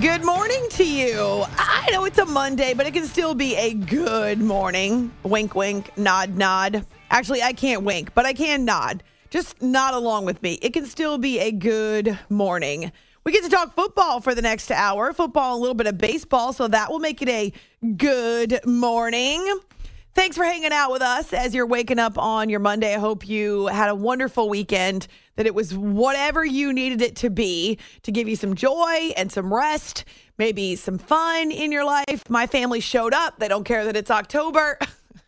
[0.00, 1.44] Good morning to you.
[1.56, 5.10] I know it's a Monday, but it can still be a good morning.
[5.24, 6.86] Wink, wink, nod, nod.
[7.10, 9.02] Actually, I can't wink, but I can nod.
[9.30, 10.54] Just nod along with me.
[10.62, 12.92] It can still be a good morning.
[13.24, 16.52] We get to talk football for the next hour, football, a little bit of baseball,
[16.52, 17.52] so that will make it a
[17.96, 19.44] good morning.
[20.18, 22.92] Thanks for hanging out with us as you're waking up on your Monday.
[22.92, 27.30] I hope you had a wonderful weekend, that it was whatever you needed it to
[27.30, 30.04] be to give you some joy and some rest,
[30.36, 32.28] maybe some fun in your life.
[32.28, 33.38] My family showed up.
[33.38, 34.80] They don't care that it's October.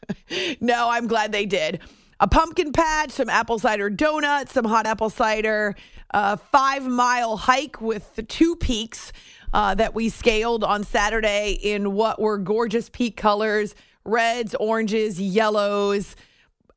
[0.61, 1.79] no, I'm glad they did.
[2.19, 5.77] A pumpkin patch, some apple cider donuts, some hot apple cider,
[6.11, 9.13] a five mile hike with the two peaks
[9.55, 13.77] uh, that we scaled on Saturday in what were gorgeous peak colors
[14.11, 16.17] reds, oranges, yellows,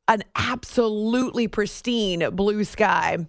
[0.08, 3.26] an absolutely pristine blue sky.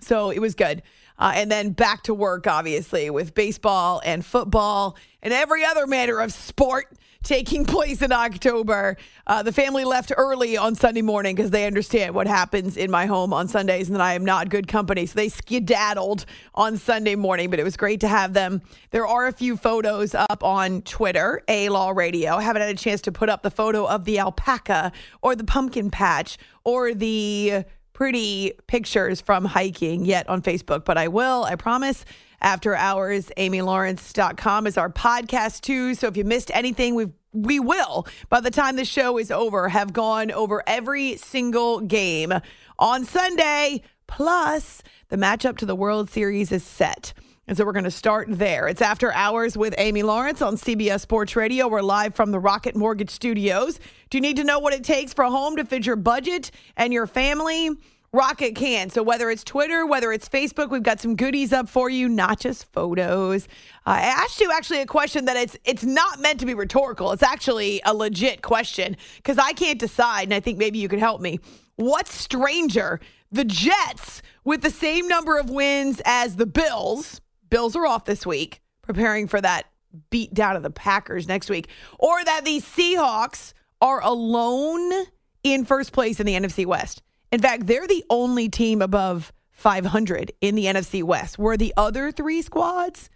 [0.00, 0.82] So it was good.
[1.18, 6.18] Uh, and then back to work, obviously, with baseball and football and every other manner
[6.18, 6.86] of sport
[7.22, 8.96] taking place in October.
[9.26, 13.06] Uh, the family left early on Sunday morning because they understand what happens in my
[13.06, 15.06] home on Sundays and that I am not good company.
[15.06, 18.62] So they skedaddled on Sunday morning, but it was great to have them.
[18.90, 22.36] There are a few photos up on Twitter, A Law Radio.
[22.36, 24.92] I haven't had a chance to put up the photo of the alpaca
[25.22, 31.08] or the pumpkin patch or the pretty pictures from hiking yet on Facebook, but I
[31.08, 32.06] will, I promise
[32.40, 33.30] after hours.
[33.36, 35.94] AmyLawrence.com is our podcast too.
[35.94, 39.68] So if you missed anything, we we will, by the time the show is over,
[39.68, 42.32] have gone over every single game
[42.76, 43.82] on Sunday.
[44.08, 47.12] Plus, the matchup to the World Series is set.
[47.46, 48.68] And so we're going to start there.
[48.68, 51.66] It's after hours with Amy Lawrence on CBS Sports Radio.
[51.66, 53.80] We're live from the Rocket Mortgage Studios.
[54.08, 56.52] Do you need to know what it takes for a home to fit your budget
[56.76, 57.70] and your family?
[58.12, 58.90] Rocket can.
[58.90, 62.40] So whether it's Twitter, whether it's Facebook, we've got some goodies up for you, not
[62.40, 63.44] just photos.
[63.86, 67.12] Uh, I asked you actually a question that it's it's not meant to be rhetorical.
[67.12, 70.98] It's actually a legit question because I can't decide, and I think maybe you could
[70.98, 71.38] help me.
[71.76, 72.98] What's stranger,
[73.30, 77.20] the Jets with the same number of wins as the Bills?
[77.48, 79.66] Bills are off this week, preparing for that
[80.10, 81.68] beat down of the Packers next week,
[82.00, 85.06] or that the Seahawks are alone
[85.44, 87.02] in first place in the NFC West.
[87.32, 92.10] In fact, they're the only team above 500 in the NFC West, where the other
[92.10, 93.10] three squads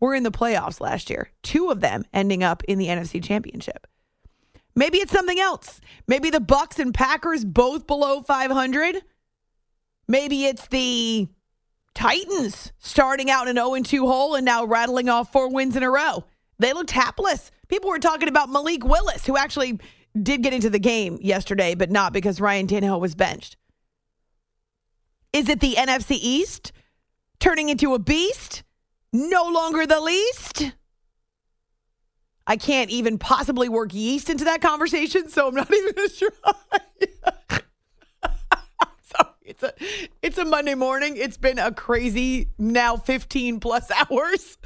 [0.00, 3.86] were in the playoffs last year, two of them ending up in the NFC Championship.
[4.74, 5.80] Maybe it's something else.
[6.06, 9.02] Maybe the Bucks and Packers both below 500.
[10.08, 11.28] Maybe it's the
[11.94, 15.82] Titans starting out in an 0 2 hole and now rattling off four wins in
[15.82, 16.24] a row.
[16.58, 17.50] They looked hapless.
[17.68, 19.78] People were talking about Malik Willis, who actually
[20.20, 23.56] did get into the game yesterday, but not because Ryan Tannehill was benched.
[25.32, 26.72] Is it the NFC East
[27.38, 28.62] turning into a beast?
[29.12, 30.72] No longer the least?
[32.46, 36.16] I can't even possibly work yeast into that conversation, so I'm not even going to
[36.16, 37.60] try.
[39.02, 39.72] Sorry, it's a
[40.20, 41.16] it's a Monday morning.
[41.16, 44.58] It's been a crazy now 15 plus hours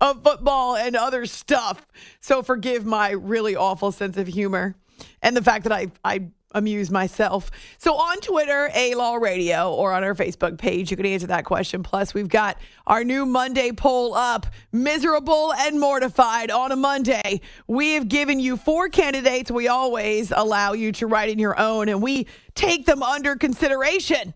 [0.00, 1.86] of football and other stuff.
[2.20, 4.76] So forgive my really awful sense of humor
[5.20, 7.50] and the fact that I I amuse myself.
[7.78, 11.44] So on Twitter, A Law Radio, or on our Facebook page, you can answer that
[11.44, 11.82] question.
[11.82, 17.40] Plus, we've got our new Monday poll up miserable and mortified on a Monday.
[17.66, 19.50] We have given you four candidates.
[19.50, 24.34] We always allow you to write in your own, and we take them under consideration.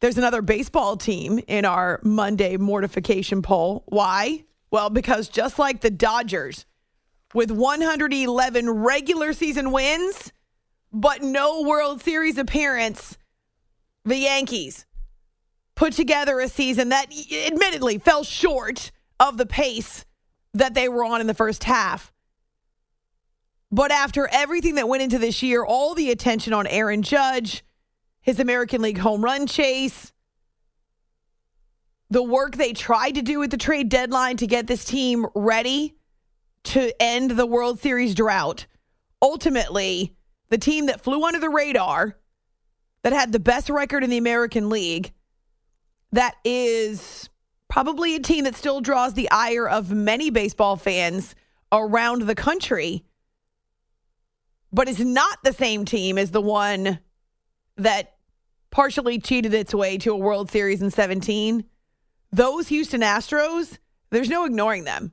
[0.00, 3.84] There's another baseball team in our Monday mortification poll.
[3.86, 4.44] Why?
[4.70, 6.64] Well, because just like the Dodgers,
[7.34, 10.32] with 111 regular season wins,
[10.92, 13.16] but no World Series appearance.
[14.04, 14.86] The Yankees
[15.74, 17.06] put together a season that
[17.46, 20.04] admittedly fell short of the pace
[20.54, 22.12] that they were on in the first half.
[23.72, 27.64] But after everything that went into this year, all the attention on Aaron Judge,
[28.20, 30.12] his American League home run chase,
[32.10, 35.94] the work they tried to do at the trade deadline to get this team ready
[36.64, 38.66] to end the World Series drought,
[39.22, 40.16] ultimately,
[40.50, 42.16] the team that flew under the radar,
[43.02, 45.12] that had the best record in the American League,
[46.12, 47.30] that is
[47.68, 51.34] probably a team that still draws the ire of many baseball fans
[51.72, 53.04] around the country,
[54.72, 56.98] but is not the same team as the one
[57.76, 58.16] that
[58.70, 61.64] partially cheated its way to a World Series in 17.
[62.32, 63.78] Those Houston Astros,
[64.10, 65.12] there's no ignoring them.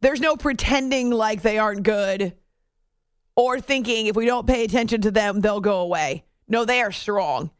[0.00, 2.34] There's no pretending like they aren't good
[3.40, 6.24] or thinking if we don't pay attention to them, they'll go away.
[6.46, 7.50] No, they are strong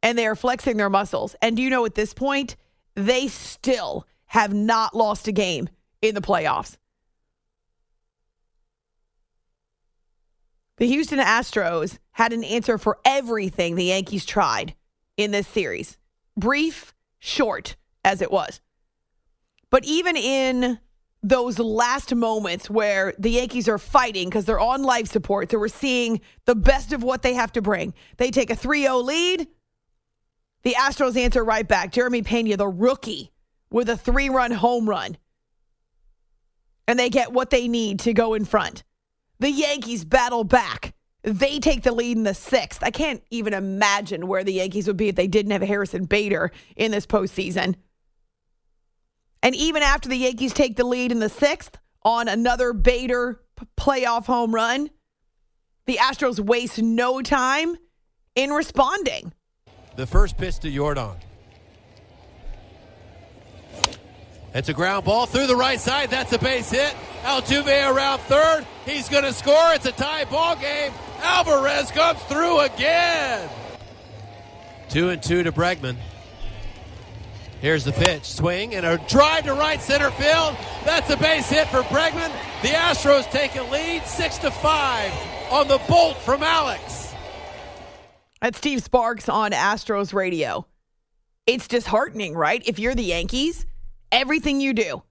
[0.00, 1.34] and they are flexing their muscles.
[1.42, 2.54] And do you know at this point,
[2.94, 5.68] they still have not lost a game
[6.00, 6.76] in the playoffs.
[10.76, 14.74] The Houston Astros had an answer for everything the Yankees tried
[15.16, 15.98] in this series.
[16.36, 18.60] Brief, short as it was.
[19.68, 20.78] But even in
[21.24, 25.68] those last moments where the Yankees are fighting because they're on life support, so we're
[25.68, 27.94] seeing the best of what they have to bring.
[28.18, 29.48] They take a 3 0 lead.
[30.64, 31.92] The Astros answer right back.
[31.92, 33.32] Jeremy Pena, the rookie,
[33.70, 35.16] with a three run home run.
[36.86, 38.84] And they get what they need to go in front.
[39.40, 40.94] The Yankees battle back.
[41.22, 42.82] They take the lead in the sixth.
[42.82, 46.50] I can't even imagine where the Yankees would be if they didn't have Harrison Bader
[46.76, 47.76] in this postseason.
[49.44, 53.42] And even after the Yankees take the lead in the sixth on another Bader
[53.76, 54.88] playoff home run,
[55.84, 57.76] the Astros waste no time
[58.34, 59.34] in responding.
[59.96, 61.16] The first pitch to Yordan.
[64.54, 66.08] It's a ground ball through the right side.
[66.08, 66.94] That's a base hit.
[67.22, 68.66] Altuve around third.
[68.86, 69.74] He's going to score.
[69.74, 70.90] It's a tie ball game.
[71.20, 73.50] Alvarez comes through again.
[74.88, 75.96] Two and two to Bregman.
[77.64, 78.26] Here's the pitch.
[78.26, 80.54] Swing and a drive to right center field.
[80.84, 82.30] That's a base hit for Bregman.
[82.60, 85.10] The Astros take a lead six to five
[85.50, 87.14] on the bolt from Alex.
[88.42, 90.66] That's Steve Sparks on Astros radio.
[91.46, 92.62] It's disheartening, right?
[92.66, 93.64] If you're the Yankees,
[94.12, 95.02] everything you do,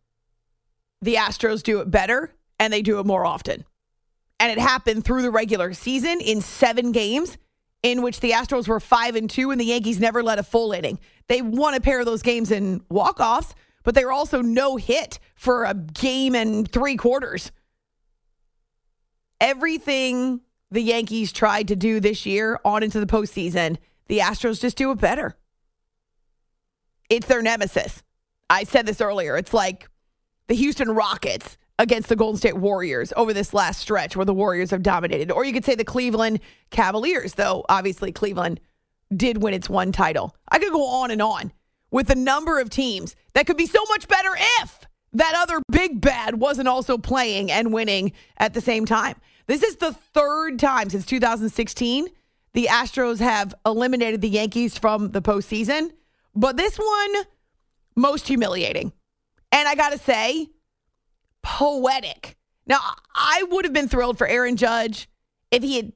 [1.02, 3.66] the Astros do it better and they do it more often.
[4.40, 7.36] And it happened through the regular season in seven games
[7.82, 10.72] in which the Astros were five and two and the Yankees never let a full
[10.72, 11.00] inning.
[11.28, 15.20] They won a pair of those games in walk-offs, but they were also no hit
[15.36, 17.52] for a game and three quarters.
[19.42, 20.42] Everything
[20.72, 23.78] the Yankees tried to do this year on into the postseason,
[24.08, 25.36] the Astros just do it better.
[27.10, 28.04] It's their nemesis.
[28.50, 29.38] I said this earlier.
[29.38, 29.88] It's like
[30.48, 34.72] the Houston Rockets against the Golden State Warriors over this last stretch where the Warriors
[34.72, 35.32] have dominated.
[35.32, 36.40] Or you could say the Cleveland
[36.70, 38.60] Cavaliers, though obviously Cleveland
[39.16, 40.36] did win its one title.
[40.50, 41.52] I could go on and on
[41.92, 44.80] with the number of teams that could be so much better if
[45.14, 49.16] that other big bad wasn't also playing and winning at the same time.
[49.46, 52.08] This is the third time since 2016
[52.54, 55.92] the Astros have eliminated the Yankees from the postseason,
[56.36, 57.16] but this one
[57.96, 58.94] most humiliating.
[59.52, 60.50] And I got to say,
[61.42, 62.38] poetic.
[62.66, 62.80] Now,
[63.16, 65.10] I would have been thrilled for Aaron Judge
[65.52, 65.94] if he had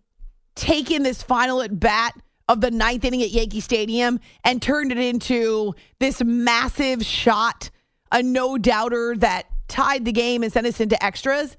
[0.56, 2.14] taken this final at bat
[2.48, 7.70] of the ninth inning at Yankee Stadium and turned it into this massive shot,
[8.12, 11.58] a no doubter that tied the game and sent us into extras.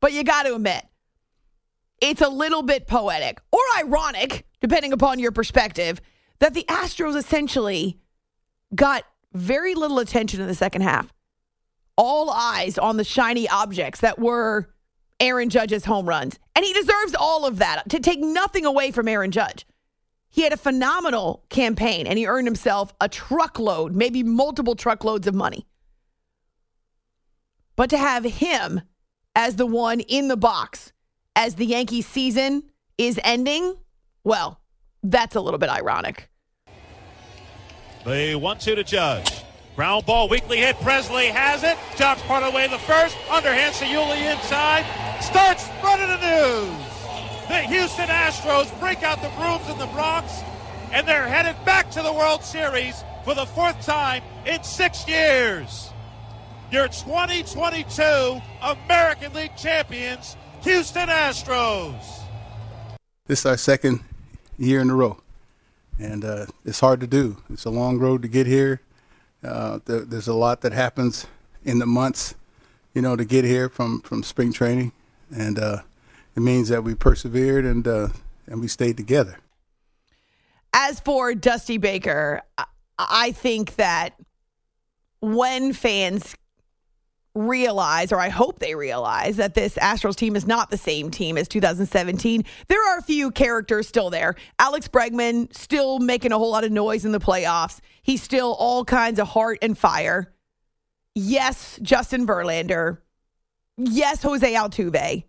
[0.00, 0.84] But you got to admit,
[2.00, 6.00] it's a little bit poetic or ironic, depending upon your perspective,
[6.40, 7.98] that the Astros essentially
[8.74, 11.12] got very little attention in the second half
[11.96, 14.68] all eyes on the shiny objects that were
[15.20, 16.38] Aaron Judge's home runs.
[16.56, 19.66] And he deserves all of that to take nothing away from Aaron Judge.
[20.34, 25.34] He had a phenomenal campaign and he earned himself a truckload, maybe multiple truckloads of
[25.36, 25.64] money.
[27.76, 28.80] But to have him
[29.36, 30.92] as the one in the box
[31.36, 32.64] as the Yankee season
[32.98, 33.76] is ending,
[34.24, 34.60] well,
[35.04, 36.28] that's a little bit ironic.
[38.04, 39.44] The one two to Judge.
[39.76, 40.74] Ground ball, weakly hit.
[40.78, 41.78] Pressly has it.
[41.96, 43.16] Jumps part of the way the first.
[43.30, 44.84] Underhand Sayuli inside.
[45.22, 46.93] Starts running the news.
[47.48, 50.40] The Houston Astros break out the brooms in the Bronx,
[50.92, 55.90] and they're headed back to the World Series for the fourth time in six years.
[56.72, 62.22] Your 2022 American League champions, Houston Astros.
[63.26, 64.00] This is our second
[64.56, 65.18] year in a row,
[65.98, 67.36] and uh, it's hard to do.
[67.50, 68.80] It's a long road to get here.
[69.42, 71.26] Uh, there, there's a lot that happens
[71.62, 72.36] in the months,
[72.94, 74.92] you know, to get here from from spring training,
[75.30, 75.82] and uh,
[76.36, 78.08] it means that we persevered and uh,
[78.46, 79.38] and we stayed together.
[80.72, 82.42] As for Dusty Baker,
[82.98, 84.14] I- think that
[85.20, 86.34] when fans
[87.34, 91.36] realize, or I hope they realize, that this Astros team is not the same team
[91.36, 92.44] as 2017.
[92.68, 94.36] There are a few characters still there.
[94.58, 97.80] Alex Bregman still making a whole lot of noise in the playoffs.
[98.02, 100.32] He's still all kinds of heart and fire.
[101.14, 102.98] Yes, Justin Verlander.
[103.76, 105.24] Yes, Jose Altuve.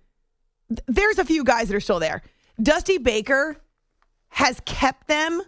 [0.87, 2.21] There's a few guys that are still there.
[2.61, 3.57] Dusty Baker
[4.29, 5.41] has kept them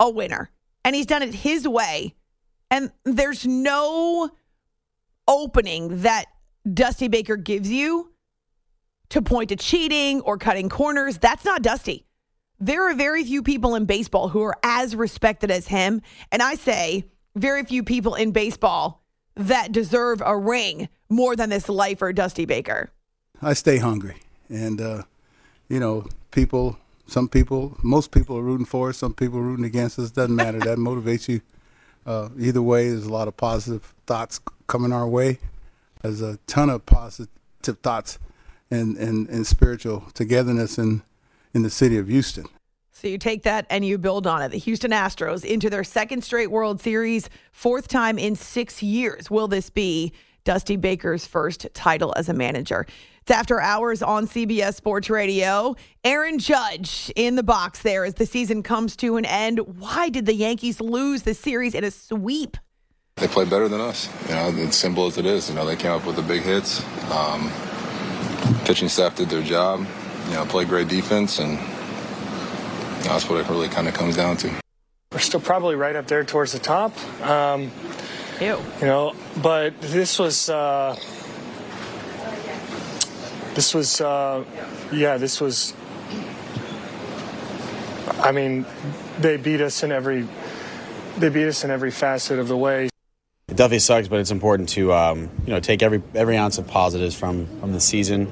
[0.00, 0.50] a winner,
[0.84, 2.14] and he's done it his way.
[2.70, 4.30] And there's no
[5.28, 6.26] opening that
[6.72, 8.12] Dusty Baker gives you
[9.10, 11.18] to point to cheating or cutting corners.
[11.18, 12.06] That's not Dusty.
[12.58, 16.00] There are very few people in baseball who are as respected as him.
[16.30, 21.68] And I say very few people in baseball that deserve a ring more than this
[21.68, 22.90] lifer, Dusty Baker.
[23.40, 24.16] I stay hungry,
[24.52, 25.02] and uh,
[25.68, 26.78] you know, people.
[27.08, 28.96] Some people, most people are rooting for us.
[28.96, 30.10] Some people are rooting against us.
[30.12, 30.60] Doesn't matter.
[30.60, 31.42] that motivates you.
[32.06, 35.38] Uh, either way, there's a lot of positive thoughts coming our way.
[36.00, 37.28] There's a ton of positive
[37.82, 38.18] thoughts
[38.70, 41.02] and, and, and spiritual togetherness in
[41.54, 42.46] in the city of Houston.
[42.92, 44.50] So you take that and you build on it.
[44.50, 49.30] The Houston Astros into their second straight World Series, fourth time in six years.
[49.30, 50.12] Will this be
[50.44, 52.86] Dusty Baker's first title as a manager?
[53.22, 55.76] It's after hours on CBS Sports Radio.
[56.02, 59.60] Aaron Judge in the box there as the season comes to an end.
[59.78, 62.56] Why did the Yankees lose the series in a sweep?
[63.18, 64.08] They played better than us.
[64.28, 65.48] You know, it's simple as it is.
[65.48, 66.84] You know, they came up with the big hits.
[67.12, 67.52] Um,
[68.64, 69.86] pitching staff did their job.
[70.26, 74.16] You know, played great defense, and you know, that's what it really kind of comes
[74.16, 74.50] down to.
[75.12, 76.92] We're still probably right up there towards the top.
[77.22, 77.70] Um,
[78.40, 78.58] Ew.
[78.80, 80.50] You know, but this was.
[80.50, 80.98] Uh,
[83.54, 84.44] this was, uh,
[84.92, 85.74] yeah, this was.
[88.20, 88.66] I mean,
[89.18, 90.26] they beat us in every.
[91.18, 92.88] They beat us in every facet of the way.
[93.48, 96.66] It definitely sucks, but it's important to um, you know take every every ounce of
[96.66, 98.30] positives from from the season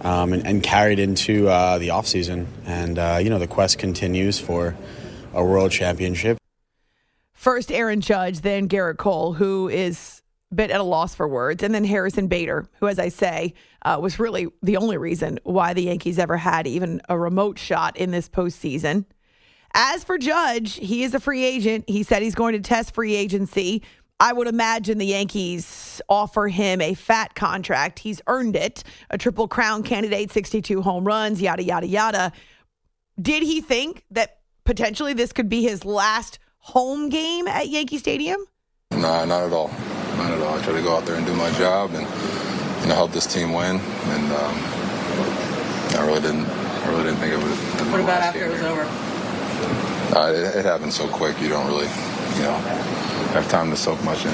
[0.00, 2.48] um, and, and carry it into uh, the off season.
[2.66, 4.74] And uh, you know the quest continues for
[5.32, 6.38] a world championship.
[7.32, 10.21] First, Aaron Judge, then Gerrit Cole, who is a
[10.54, 13.54] bit at a loss for words, and then Harrison Bader, who, as I say,
[13.84, 17.96] uh, was really the only reason why the Yankees ever had even a remote shot
[17.96, 19.04] in this postseason.
[19.74, 21.84] As for Judge, he is a free agent.
[21.88, 23.82] He said he's going to test free agency.
[24.20, 27.98] I would imagine the Yankees offer him a fat contract.
[27.98, 28.84] He's earned it.
[29.10, 32.32] A triple crown candidate, 62 home runs, yada, yada, yada.
[33.20, 38.44] Did he think that potentially this could be his last home game at Yankee Stadium?
[38.92, 39.70] Nah, not at all.
[40.22, 40.54] Not at all.
[40.54, 42.06] I try to go out there and do my job and
[42.82, 43.80] you know help this team win.
[43.80, 44.54] And um,
[45.98, 46.46] I really didn't.
[46.46, 47.84] I really didn't think it would.
[47.84, 48.82] Be what about after it was over?
[50.16, 51.40] Uh, it, it happened so quick.
[51.40, 51.88] You don't really,
[52.36, 52.54] you know,
[53.34, 54.32] have time to soak much in.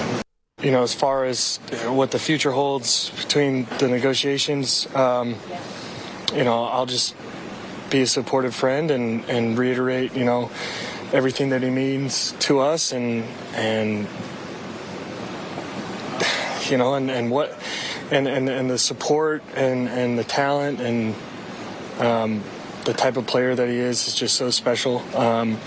[0.61, 5.37] You know, as far as what the future holds between the negotiations, um,
[6.35, 7.14] you know, I'll just
[7.90, 10.50] be a supportive friend and, and reiterate, you know,
[11.12, 14.07] everything that he means to us and and
[16.70, 17.58] you know and, and what
[18.10, 21.14] and, and, and the support and, and the talent and
[21.98, 22.42] um,
[22.84, 25.00] the type of player that he is is just so special.
[25.16, 25.58] Um,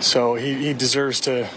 [0.00, 1.48] so he, he deserves to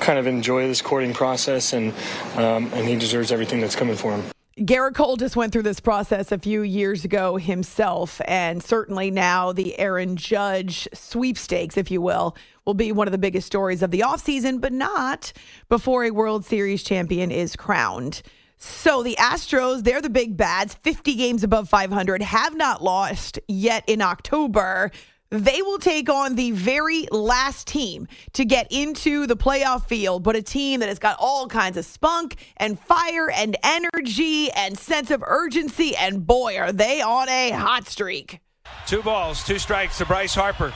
[0.00, 1.92] kind of enjoy this courting process and
[2.36, 4.24] um, and he deserves everything that's coming for him.
[4.58, 9.52] Gerrit Cole just went through this process a few years ago himself, and certainly now
[9.52, 13.92] the Aaron Judge sweepstakes, if you will, will be one of the biggest stories of
[13.92, 15.32] the offseason, but not
[15.68, 18.20] before a World Series champion is crowned.
[18.56, 23.84] So the Astros, they're the big bads, 50 games above 500, have not lost yet
[23.86, 24.90] in October.
[25.30, 30.36] They will take on the very last team to get into the playoff field, but
[30.36, 35.10] a team that has got all kinds of spunk and fire and energy and sense
[35.10, 35.94] of urgency.
[35.94, 38.40] And boy, are they on a hot streak.
[38.86, 40.72] Two balls, two strikes to Bryce Harper.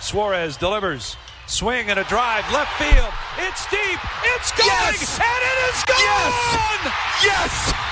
[0.00, 1.16] Suarez delivers.
[1.46, 3.12] Swing and a drive, left field.
[3.38, 4.00] It's deep.
[4.34, 5.20] It's going, Yes!
[5.20, 6.92] and it is gone.
[7.22, 7.91] Yes!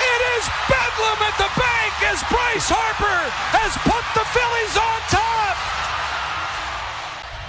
[0.00, 3.20] It is bedlam at the bank as Bryce Harper
[3.52, 5.56] has put the Phillies on top.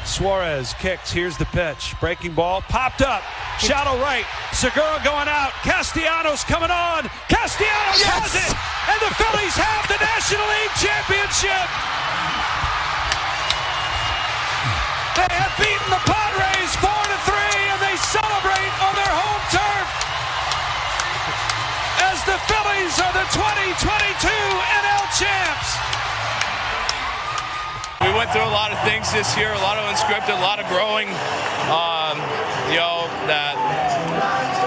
[0.05, 1.12] Suarez kicks.
[1.12, 1.96] Here's the pitch.
[2.00, 2.62] Breaking ball.
[2.67, 3.24] Popped up.
[3.60, 4.25] Shadow right.
[4.51, 5.55] Segura going out.
[5.63, 7.08] Castellanos coming on.
[7.31, 8.51] Castellanos has it.
[8.91, 11.90] And the Phillies have the National League Championship.
[22.91, 25.69] Phillies are the 2022 NL champs.
[28.01, 30.60] We went through a lot of things this year, a lot of unscripted, a lot
[30.60, 31.07] of growing.
[31.71, 32.17] Um,
[32.67, 33.55] you know that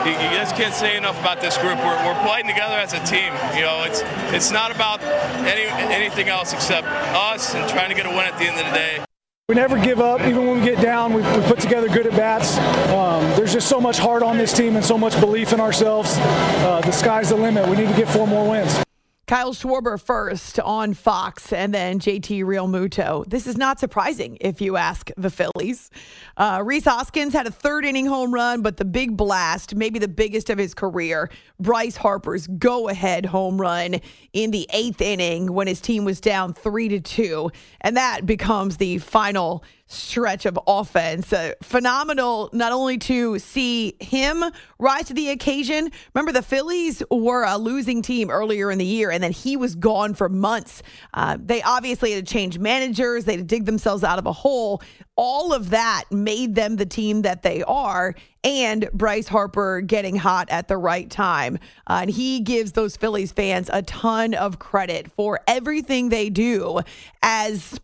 [0.07, 1.77] you, you, just can't say enough about this group.
[1.79, 3.33] We're, we're playing together as a team.
[3.57, 4.03] You know, it's
[4.33, 5.03] it's not about
[5.45, 8.67] any anything else except us and trying to get a win at the end of
[8.67, 9.14] the day.
[9.47, 11.13] We never give up, even when we get down.
[11.13, 12.57] We, we put together good at bats.
[12.89, 16.17] Um, there's just so much heart on this team and so much belief in ourselves.
[16.17, 17.69] Uh, the sky's the limit.
[17.69, 18.83] We need to get four more wins.
[19.27, 23.25] Kyle Schwarber first on Fox and then JT Realmuto.
[23.27, 25.91] This is not surprising if you ask the Phillies.
[26.37, 30.09] Uh, Rhys Hoskins had a third inning home run, but the big blast, maybe the
[30.09, 33.97] biggest of his career, Bryce Harper's go ahead home run
[34.35, 37.51] in the eighth inning when his team was down three to two.
[37.81, 39.65] And that becomes the final
[39.95, 41.33] stretch of offense.
[41.33, 44.45] Uh, phenomenal, not only to see him
[44.79, 45.91] rise to the occasion.
[46.15, 49.75] Remember, the Phillies were a losing team earlier in the year, and then he was
[49.75, 50.83] gone for months.
[51.15, 54.33] Uh, they obviously had to change managers, they had to dig themselves out of a
[54.33, 54.83] hole.
[55.17, 58.15] All of that made them the team that they are.
[58.43, 61.59] And Bryce Harper getting hot at the right time.
[61.87, 66.81] Uh, and he gives those Phillies fans a ton of credit for everything they do
[67.23, 67.81] as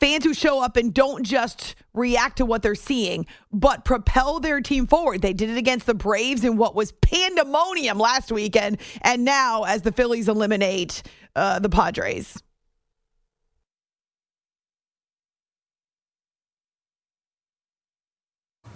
[0.00, 4.60] fans who show up and don't just react to what they're seeing, but propel their
[4.60, 5.22] team forward.
[5.22, 9.82] They did it against the Braves in what was pandemonium last weekend, and now as
[9.82, 11.02] the Phillies eliminate
[11.36, 12.42] uh, the Padres.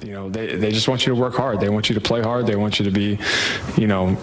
[0.00, 1.60] You know, they, they just want you to work hard.
[1.60, 2.46] They want you to play hard.
[2.46, 3.18] They want you to be,
[3.76, 4.16] you know,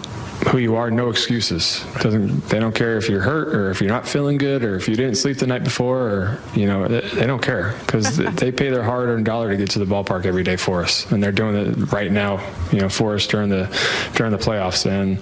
[0.48, 1.84] who you are, no excuses.
[2.00, 4.86] Doesn't they don't care if you're hurt or if you're not feeling good or if
[4.86, 8.52] you didn't sleep the night before or you know they, they don't care because they
[8.52, 11.32] pay their hard-earned dollar to get to the ballpark every day for us, and they're
[11.32, 13.66] doing it right now, you know, for us during the
[14.14, 15.18] during the playoffs, and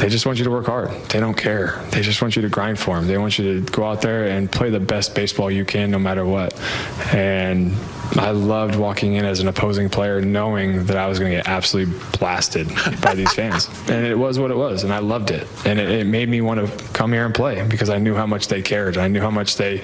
[0.00, 0.90] they just want you to work hard.
[1.08, 1.82] They don't care.
[1.90, 3.06] They just want you to grind for them.
[3.06, 5.98] They want you to go out there and play the best baseball you can, no
[5.98, 6.58] matter what,
[7.14, 7.72] and
[8.16, 11.48] I loved walking in as an opposing player knowing that I was going to get
[11.48, 12.68] absolutely blasted
[13.00, 13.70] by these fans.
[13.88, 15.48] And it was what it was, and I loved it.
[15.64, 18.26] And it, it, made me want to come here and play because I knew how
[18.26, 18.98] much they cared.
[18.98, 19.82] I knew how much they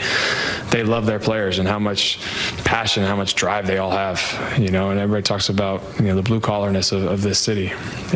[0.71, 2.21] they love their players and how much
[2.63, 4.21] passion, how much drive they all have.
[4.59, 7.73] You know, and everybody talks about you know the blue collarness of, of this city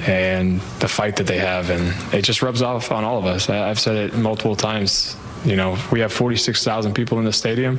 [0.07, 3.49] and the fight that they have, and it just rubs off on all of us.
[3.49, 7.79] I, I've said it multiple times you know, we have 46,000 people in the stadium.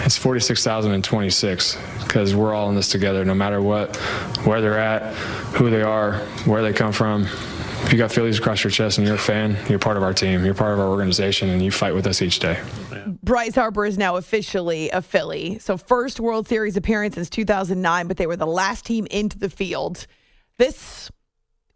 [0.00, 3.96] It's 46,026 because we're all in this together, no matter what,
[4.44, 5.14] where they're at,
[5.54, 7.26] who they are, where they come from.
[7.82, 10.12] If you got Phillies across your chest and you're a fan, you're part of our
[10.12, 10.44] team.
[10.44, 12.60] You're part of our organization, and you fight with us each day.
[13.22, 15.58] Bryce Harper is now officially a Philly.
[15.58, 19.48] So, first World Series appearance since 2009, but they were the last team into the
[19.48, 20.06] field.
[20.58, 21.10] This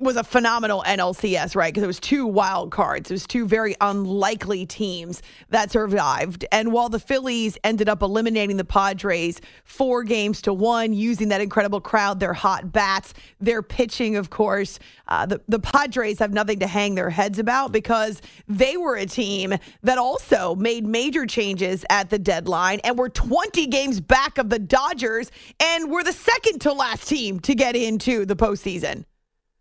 [0.04, 1.72] was a phenomenal NLCS, right?
[1.72, 3.10] Because it was two wild cards.
[3.10, 6.44] It was two very unlikely teams that survived.
[6.52, 11.40] And while the Phillies ended up eliminating the Padres four games to one, using that
[11.40, 16.58] incredible crowd, their hot bats, their pitching, of course, uh, the, the Padres have nothing
[16.60, 21.84] to hang their heads about because they were a team that also made major changes
[21.90, 26.60] at the deadline and were 20 games back of the Dodgers and were the second
[26.60, 29.04] to last team to get into the postseason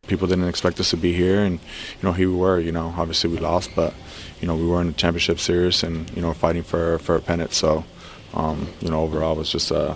[0.08, 2.94] people didn't expect us to be here and you know here we were you know
[2.98, 3.94] obviously we lost but
[4.44, 7.22] you know we were in the championship series and you know fighting for for a
[7.22, 7.54] pennant.
[7.54, 7.86] So
[8.34, 9.96] um, you know overall it was just a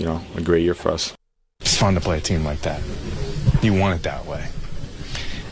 [0.00, 1.14] you know a great year for us.
[1.60, 2.82] It's fun to play a team like that.
[3.62, 4.44] You want it that way.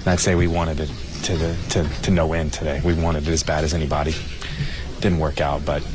[0.01, 0.91] And i'd say we wanted it
[1.25, 2.81] to the to, to no end today.
[2.85, 4.17] We wanted it as bad as anybody.
[4.99, 5.87] Didn't work out but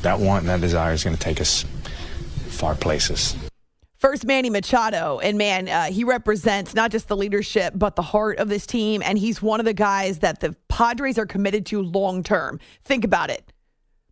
[0.00, 1.66] that want and that desire is going to take us
[2.48, 3.36] far places
[4.00, 5.18] First, Manny Machado.
[5.18, 9.02] And man, uh, he represents not just the leadership, but the heart of this team.
[9.04, 12.58] And he's one of the guys that the Padres are committed to long term.
[12.82, 13.52] Think about it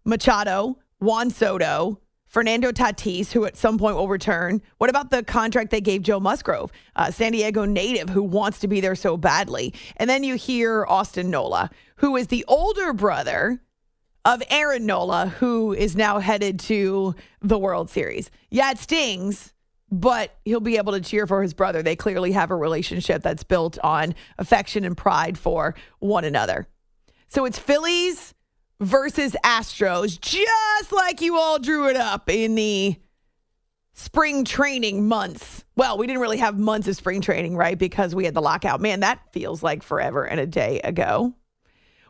[0.05, 4.61] Machado, Juan Soto, Fernando Tatis, who at some point will return.
[4.77, 8.69] What about the contract they gave Joe Musgrove, uh, San Diego native, who wants to
[8.69, 9.73] be there so badly?
[9.97, 13.63] And then you hear Austin Nola, who is the older brother
[14.27, 18.31] of Aaron Nola, who is now headed to the World Series.
[18.51, 19.55] Yeah, it stings
[19.91, 21.83] but he'll be able to cheer for his brother.
[21.83, 26.69] They clearly have a relationship that's built on affection and pride for one another.
[27.29, 28.35] So it's Phillies
[28.81, 32.97] versus Astros, just like you all drew it up in the
[33.95, 35.65] spring training months.
[35.77, 37.77] Well, we didn't really have months of spring training, right?
[37.77, 38.81] Because we had the lockout.
[38.81, 41.35] Man, that feels like forever and a day ago.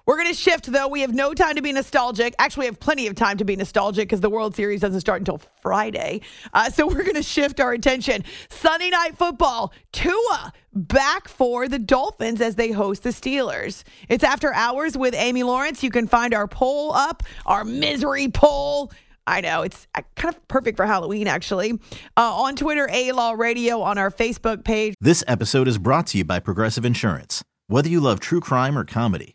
[0.08, 0.88] We're going to shift, though.
[0.88, 2.34] We have no time to be nostalgic.
[2.38, 5.20] Actually, we have plenty of time to be nostalgic because the World Series doesn't start
[5.20, 6.22] until Friday.
[6.54, 8.24] Uh, so we're going to shift our attention.
[8.48, 13.84] Sunday night football, Tua back for the Dolphins as they host the Steelers.
[14.08, 15.82] It's after hours with Amy Lawrence.
[15.82, 18.90] You can find our poll up, our misery poll.
[19.26, 21.72] I know it's uh, kind of perfect for Halloween, actually.
[22.16, 24.94] Uh, on Twitter, A Law Radio, on our Facebook page.
[25.02, 27.44] This episode is brought to you by Progressive Insurance.
[27.66, 29.34] Whether you love true crime or comedy,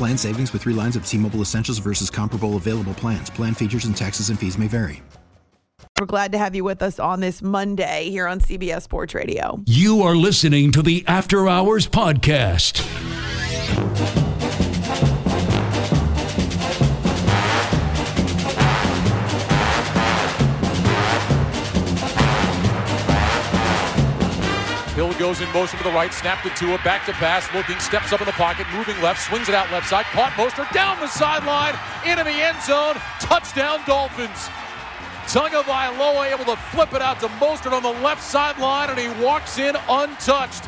[0.00, 3.28] Plan savings with three lines of T Mobile Essentials versus comparable available plans.
[3.28, 5.02] Plan features and taxes and fees may vary.
[5.98, 9.62] We're glad to have you with us on this Monday here on CBS Sports Radio.
[9.66, 12.80] You are listening to the After Hours Podcast.
[25.20, 28.22] Goes in motion to the right, snap to Tua, back to pass, looking, steps up
[28.22, 31.74] in the pocket, moving left, swings it out left side, caught Mostert down the sideline,
[32.06, 34.48] into the end zone, touchdown Dolphins.
[35.26, 39.58] Tagovailoa able to flip it out to Mostert on the left sideline, and he walks
[39.58, 40.64] in untouched.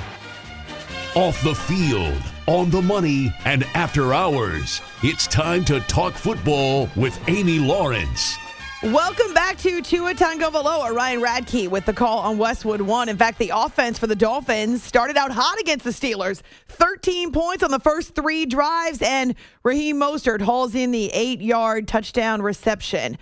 [1.15, 7.19] Off the field, on the money, and after hours, it's time to talk football with
[7.27, 8.37] Amy Lawrence.
[8.83, 10.93] Welcome back to Tua Tagovailoa.
[10.93, 13.09] Ryan Radtke with the call on Westwood One.
[13.09, 16.43] In fact, the offense for the Dolphins started out hot against the Steelers.
[16.67, 22.43] 13 points on the first three drives, and Raheem Mostert hauls in the eight-yard touchdown
[22.43, 23.19] reception.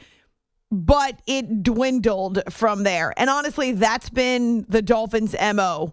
[0.71, 3.13] But it dwindled from there.
[3.19, 5.93] And honestly, that's been the Dolphins' MO.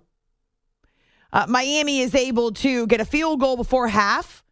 [1.34, 4.46] Uh, Miami is able to get a field goal before half.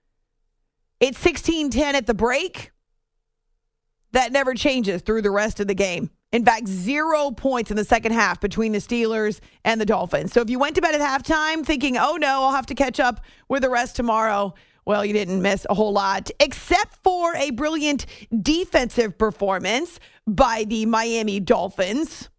[0.99, 2.73] It's 16 10 at the break.
[4.15, 6.09] That never changes through the rest of the game.
[6.31, 10.31] In fact, zero points in the second half between the Steelers and the Dolphins.
[10.31, 13.01] So if you went to bed at halftime thinking, oh no, I'll have to catch
[13.01, 14.53] up with the rest tomorrow,
[14.85, 18.05] well, you didn't miss a whole lot, except for a brilliant
[18.41, 22.29] defensive performance by the Miami Dolphins.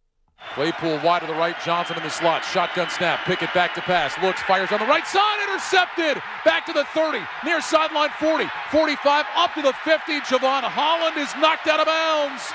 [0.54, 4.16] Claypool wide to the right, Johnson in the slot, shotgun snap, Pickett back to pass,
[4.22, 9.26] looks, fires on the right side, intercepted, back to the 30, near sideline 40, 45,
[9.36, 12.52] up to the 50, Jevon Holland is knocked out of bounds.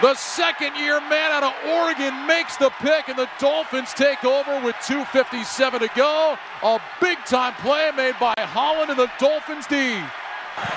[0.00, 4.64] The second year man out of Oregon makes the pick, and the Dolphins take over
[4.64, 6.38] with 2.57 to go.
[6.62, 9.98] A big time play made by Holland and the Dolphins D.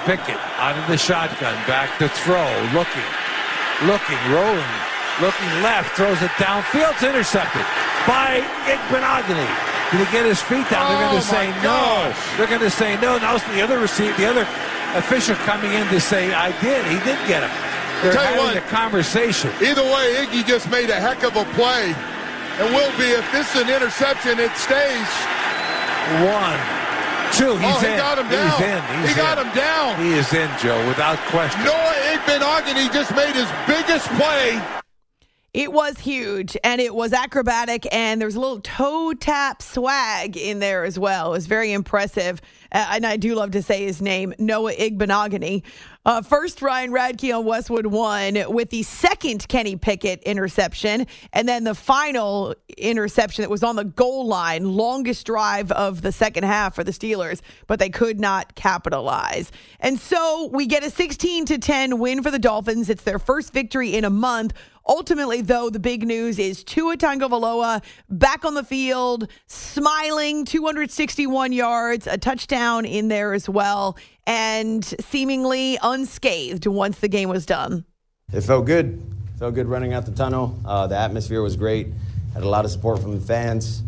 [0.05, 3.05] Pickett out of the shotgun, back to throw, looking,
[3.85, 7.65] looking, rolling, looking left, throws it downfield, it's intercepted
[8.07, 9.51] by Igbinoghene.
[9.91, 10.87] Did he get his feet down?
[10.87, 11.75] They're going Oh, to say my no.
[11.75, 12.37] gosh.
[12.37, 13.17] They're going to say no.
[13.19, 14.47] Now it's the other receiver, the other
[14.95, 16.79] official coming in to say, I did.
[16.87, 17.51] He did get him.
[18.01, 18.57] They're Tell you having what.
[18.57, 19.51] a conversation.
[19.61, 21.93] Either way, Iggy just made a heck of a play.
[22.59, 25.11] And will be, if this is an interception, it stays.
[26.23, 26.57] One,
[27.35, 27.97] two, oh, he's oh, he in.
[27.99, 28.47] got him down.
[28.57, 28.81] He's in.
[29.01, 29.45] He's he got in.
[29.47, 29.99] him down.
[30.01, 31.63] He is in, Joe, without question.
[31.63, 34.59] Noah Igbinoghene just made his biggest play.
[35.53, 40.37] It was huge and it was acrobatic, and there was a little toe tap swag
[40.37, 41.31] in there as well.
[41.31, 42.41] It was very impressive.
[42.71, 45.63] Uh, and I do love to say his name, Noah Igbinoghene.
[46.03, 51.63] Uh, first, Ryan Radtke on Westwood One with the second Kenny Pickett interception, and then
[51.65, 56.73] the final interception that was on the goal line, longest drive of the second half
[56.73, 59.51] for the Steelers, but they could not capitalize.
[59.79, 62.89] And so we get a 16 to 10 win for the Dolphins.
[62.89, 64.53] It's their first victory in a month.
[64.91, 72.07] Ultimately, though, the big news is Tua Tagovailoa back on the field, smiling, 261 yards,
[72.07, 73.95] a touchdown in there as well,
[74.27, 77.85] and seemingly unscathed once the game was done.
[78.33, 79.01] It felt good.
[79.33, 80.59] It felt good running out the tunnel.
[80.65, 81.87] Uh, the atmosphere was great.
[82.33, 83.83] Had a lot of support from the fans,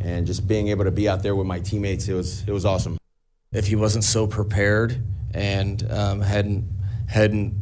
[0.00, 2.64] and just being able to be out there with my teammates, it was it was
[2.64, 2.96] awesome.
[3.50, 6.64] If he wasn't so prepared and um, hadn't
[7.08, 7.54] hadn't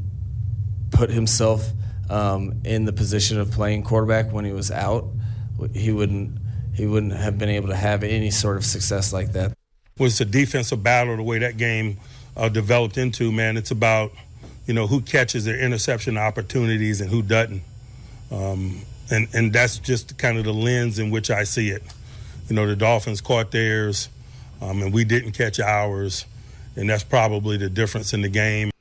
[0.90, 1.72] put himself
[2.12, 5.06] um, in the position of playing quarterback when he was out,
[5.72, 6.38] he wouldn't
[6.74, 9.52] he wouldn't have been able to have any sort of success like that.
[9.98, 11.98] Was a defensive battle the way that game
[12.36, 13.32] uh, developed into?
[13.32, 14.12] Man, it's about
[14.66, 17.62] you know who catches their interception opportunities and who doesn't,
[18.30, 21.82] um, and and that's just kind of the lens in which I see it.
[22.48, 24.10] You know, the Dolphins caught theirs,
[24.60, 26.26] um, and we didn't catch ours,
[26.76, 28.71] and that's probably the difference in the game.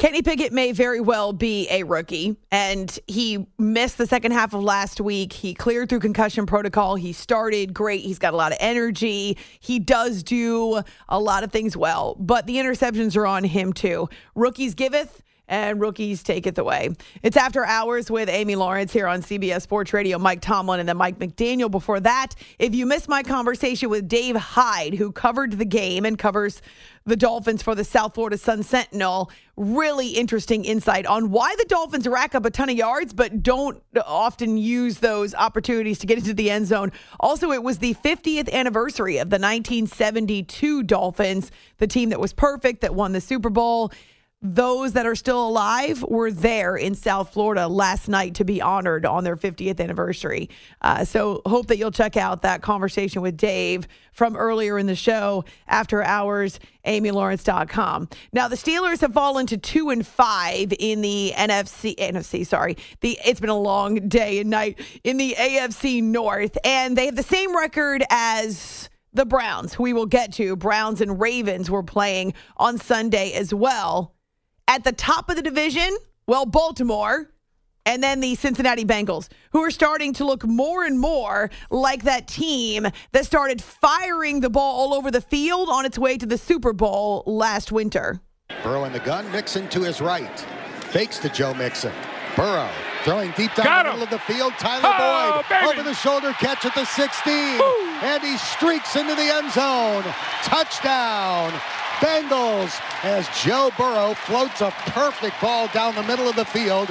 [0.00, 4.62] Kenny Pickett may very well be a rookie, and he missed the second half of
[4.62, 5.30] last week.
[5.30, 6.94] He cleared through concussion protocol.
[6.94, 8.00] He started great.
[8.00, 9.36] He's got a lot of energy.
[9.60, 14.08] He does do a lot of things well, but the interceptions are on him too.
[14.34, 16.90] Rookies giveth and rookies taketh away.
[17.22, 20.96] It's after hours with Amy Lawrence here on CBS Sports Radio, Mike Tomlin, and then
[20.96, 21.70] Mike McDaniel.
[21.70, 26.16] Before that, if you missed my conversation with Dave Hyde, who covered the game and
[26.16, 26.62] covers
[27.06, 32.06] the Dolphins for the South Florida Sun Sentinel, really interesting insight on why the Dolphins
[32.06, 36.34] rack up a ton of yards but don't often use those opportunities to get into
[36.34, 36.92] the end zone.
[37.18, 42.82] Also, it was the 50th anniversary of the 1972 Dolphins, the team that was perfect,
[42.82, 43.92] that won the Super Bowl
[44.42, 49.04] those that are still alive were there in South Florida last night to be honored
[49.04, 50.48] on their 50th anniversary.
[50.80, 54.94] Uh, so, hope that you'll check out that conversation with Dave from earlier in the
[54.94, 58.08] show after hours, amylawrence.com.
[58.32, 62.78] Now, the Steelers have fallen to two and five in the NFC, NFC, sorry.
[63.02, 67.16] The, it's been a long day and night in the AFC North, and they have
[67.16, 70.56] the same record as the Browns, who we will get to.
[70.56, 74.14] Browns and Ravens were playing on Sunday as well.
[74.70, 75.96] At the top of the division,
[76.28, 77.28] well, Baltimore
[77.86, 82.28] and then the Cincinnati Bengals, who are starting to look more and more like that
[82.28, 86.38] team that started firing the ball all over the field on its way to the
[86.38, 88.20] Super Bowl last winter.
[88.62, 90.38] Burrow in the gun, Mixon to his right.
[90.92, 91.92] Fakes to Joe Mixon.
[92.36, 92.70] Burrow
[93.02, 93.98] throwing deep down Got the him.
[93.98, 94.52] middle of the field.
[94.56, 95.66] Tyler Oh, Boyd baby.
[95.80, 97.32] over the shoulder catch at the 16.
[98.04, 100.04] And he streaks into the end zone.
[100.44, 101.52] Touchdown.
[102.00, 106.88] Bengals as Joe Burrow floats a perfect ball down the middle of the field.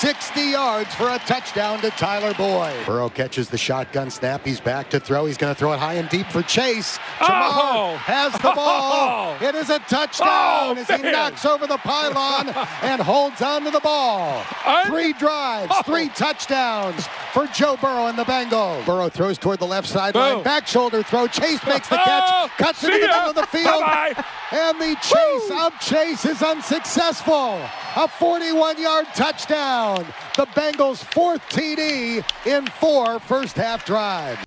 [0.00, 2.86] 60 yards for a touchdown to Tyler Boyd.
[2.86, 4.46] Burrow catches the shotgun snap.
[4.46, 5.26] He's back to throw.
[5.26, 6.98] He's going to throw it high and deep for Chase.
[7.20, 7.24] Oh!
[7.26, 7.50] Ja'Marr
[7.92, 7.96] Oh!
[7.98, 9.36] has the ball.
[9.42, 11.12] It is a touchdown Oh, as he man.
[11.12, 12.48] knocks over the pylon
[12.82, 14.42] and holds on to the ball.
[14.86, 15.82] Three drives, Oh.
[15.82, 18.86] three touchdowns for Joe Burrow and the Bengals.
[18.86, 20.42] Burrow throws toward the left sideline.
[20.42, 21.26] Back shoulder throw.
[21.26, 22.50] Chase makes the Oh, catch.
[22.56, 23.80] Cuts into the middle of the field.
[23.82, 24.24] Bye-bye.
[24.52, 27.60] And the chase of Chase is unsuccessful.
[27.96, 29.89] A 41 yard touchdown.
[29.96, 34.44] The Bengals' fourth TD in four first half drives.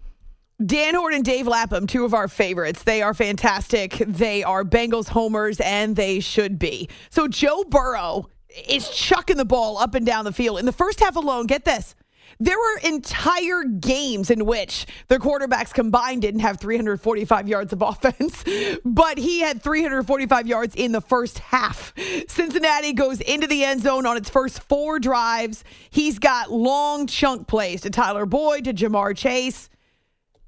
[0.63, 2.83] Dan Horton and Dave Lapham, two of our favorites.
[2.83, 3.97] They are fantastic.
[4.07, 6.89] They are Bengals homers, and they should be.
[7.09, 8.29] So Joe Burrow
[8.67, 10.59] is chucking the ball up and down the field.
[10.59, 11.95] In the first half alone, get this.
[12.43, 18.43] There were entire games in which the quarterbacks combined didn't have 345 yards of offense,
[18.83, 21.93] but he had 345 yards in the first half.
[22.27, 25.63] Cincinnati goes into the end zone on its first four drives.
[25.89, 29.69] He's got long chunk plays to Tyler Boyd, to Ja'Marr Chase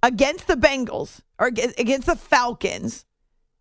[0.04, 3.06] against the Bengals or against the Falcons.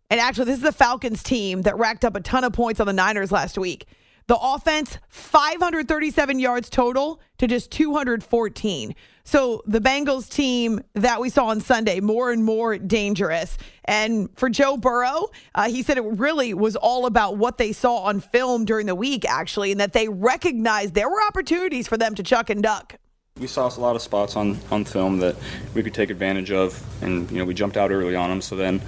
[0.09, 2.87] And actually, this is the Falcons team that racked up a ton of points on
[2.87, 3.87] the Niners last week.
[4.27, 8.95] The offense, 537 yards total to just 214.
[9.23, 13.57] So the Bengals team that we saw on Sunday, more and more dangerous.
[13.85, 17.97] And for Joe Burrow, uh, he said it really was all about what they saw
[17.97, 22.15] on film during the week, actually, and that they recognized there were opportunities for them
[22.15, 22.95] to chuck and duck.
[23.39, 25.35] We saw a lot of spots on, on film that
[25.73, 28.41] we could take advantage of, and you know we jumped out early on them.
[28.41, 28.81] So then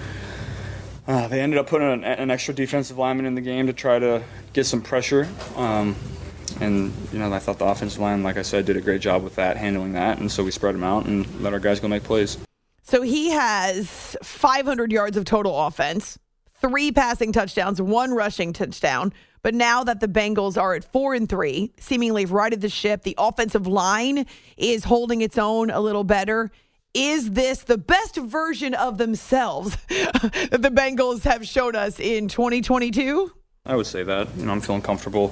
[1.07, 3.97] uh, they ended up putting an, an extra defensive lineman in the game to try
[3.97, 5.27] to get some pressure.
[5.55, 5.95] Um,
[6.59, 9.23] and you know I thought the offensive line, like I said, did a great job
[9.23, 10.19] with that, handling that.
[10.19, 12.37] And so we spread them out and let our guys go make plays.
[12.83, 16.17] So he has 500 yards of total offense,
[16.55, 19.13] three passing touchdowns, one rushing touchdown.
[19.43, 23.15] But now that the Bengals are at four and three, seemingly righted the ship, the
[23.17, 24.25] offensive line
[24.57, 26.51] is holding its own a little better.
[26.97, 33.31] Is this the best version of themselves that the Bengals have shown us in 2022?
[33.67, 34.35] I would say that.
[34.35, 35.31] You know, I'm feeling comfortable.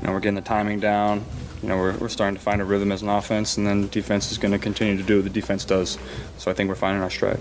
[0.00, 1.22] You know, we're getting the timing down.
[1.60, 4.32] You know, we're, we're starting to find a rhythm as an offense, and then defense
[4.32, 5.98] is going to continue to do what the defense does.
[6.38, 7.40] So I think we're finding our stride.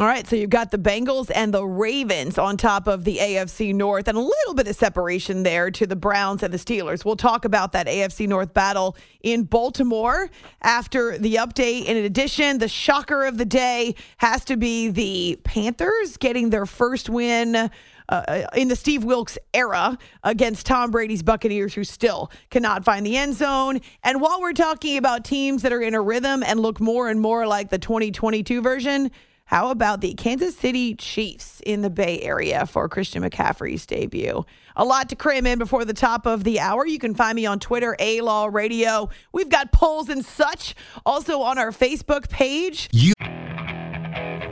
[0.00, 3.74] All right, so you've got the Bengals and the Ravens on top of the AFC
[3.74, 7.04] North, and a little bit of separation there to the Browns and the Steelers.
[7.04, 10.30] We'll talk about that AFC North battle in Baltimore
[10.62, 11.86] after the update.
[11.86, 17.10] In addition, the shocker of the day has to be the Panthers getting their first
[17.10, 17.68] win.
[18.08, 23.18] Uh, in the Steve Wilks era against Tom Brady's Buccaneers, who still cannot find the
[23.18, 23.80] end zone.
[24.02, 27.20] And while we're talking about teams that are in a rhythm and look more and
[27.20, 29.10] more like the 2022 version,
[29.48, 34.44] how about the Kansas City Chiefs in the Bay Area for Christian McCaffrey's debut?
[34.76, 36.86] A lot to cram in before the top of the hour.
[36.86, 39.08] You can find me on Twitter, A Law Radio.
[39.32, 40.74] We've got polls and such
[41.06, 42.90] also on our Facebook page.
[42.92, 43.14] You.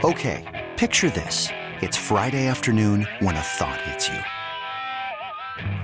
[0.02, 1.50] Okay, picture this.
[1.82, 4.18] It's Friday afternoon when a thought hits you.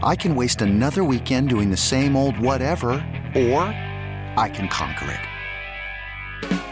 [0.02, 2.92] I can waste another weekend doing the same old whatever,
[3.34, 3.60] or
[4.38, 6.71] I can conquer it.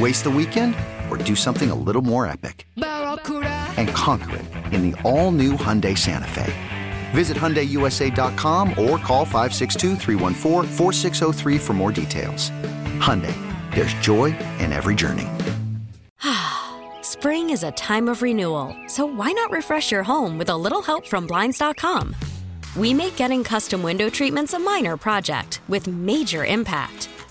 [0.00, 0.74] Waste the weekend
[1.08, 2.66] or do something a little more epic?
[2.76, 6.52] And conquer it in the all-new Hyundai Santa Fe.
[7.12, 9.96] Visit HyundaiUSA.com or call 562
[11.60, 12.50] for more details.
[12.98, 13.36] Hyundai,
[13.72, 15.28] there's joy in every journey.
[17.02, 20.82] Spring is a time of renewal, so why not refresh your home with a little
[20.82, 22.16] help from Blinds.com?
[22.76, 27.08] We make getting custom window treatments a minor project with major impact.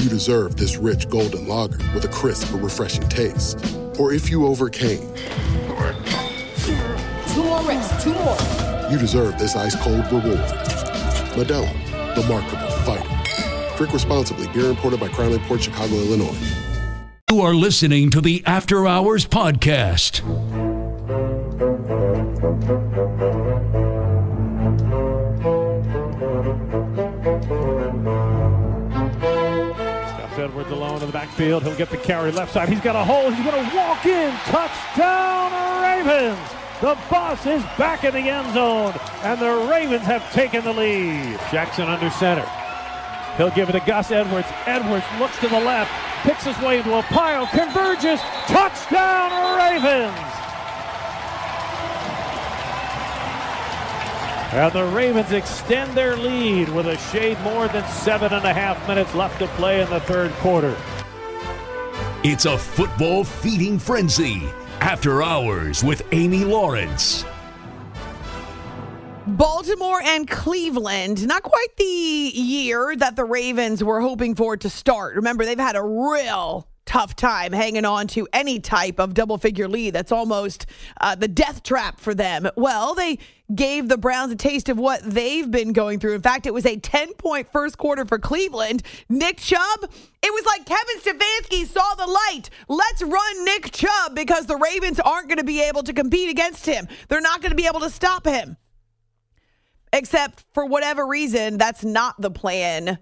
[0.00, 3.58] you deserve this rich golden lager with a crisp but refreshing taste.
[3.98, 5.12] Or if you overcame.
[7.34, 8.36] Two more reps, two more.
[8.90, 10.38] You deserve this ice cold reward.
[11.36, 11.70] Modelo,
[12.14, 13.76] the Markable Fighter.
[13.76, 14.48] Drink responsibly.
[14.48, 16.36] Beer imported by Crown Imports Chicago, Illinois.
[17.30, 20.20] You are listening to the After Hours Podcast.
[31.00, 31.62] Edwards alone in the backfield.
[31.62, 32.68] He'll get the carry left side.
[32.68, 33.30] He's got a hole.
[33.30, 34.32] He's going to walk in.
[34.46, 36.38] Touchdown, Ravens.
[36.80, 41.38] The bus is back in the end zone, and the Ravens have taken the lead.
[41.50, 42.48] Jackson under center.
[43.36, 44.48] He'll give it to Gus Edwards.
[44.66, 45.90] Edwards looks to the left,
[46.22, 48.20] picks his way into a pile, converges.
[48.46, 50.29] Touchdown, Ravens!
[54.52, 58.86] And the Ravens extend their lead with a shade more than seven and a half
[58.88, 60.76] minutes left to play in the third quarter.
[62.24, 64.42] It's a football feeding frenzy.
[64.80, 67.24] After Hours with Amy Lawrence.
[69.26, 75.14] Baltimore and Cleveland, not quite the year that the Ravens were hoping for to start.
[75.14, 79.68] Remember, they've had a real tough time hanging on to any type of double figure
[79.68, 79.94] lead.
[79.94, 80.66] That's almost
[81.00, 82.48] uh, the death trap for them.
[82.56, 83.20] Well, they
[83.54, 86.16] gave the Browns a taste of what they've been going through.
[86.16, 88.82] In fact, it was a 10 point first quarter for Cleveland.
[89.08, 92.50] Nick Chubb, it was like Kevin Stefanski saw the light.
[92.66, 96.66] Let's run Nick Chubb because the Ravens aren't going to be able to compete against
[96.66, 96.88] him.
[97.08, 98.56] They're not going to be able to stop him.
[99.92, 102.98] Except for whatever reason, that's not the plan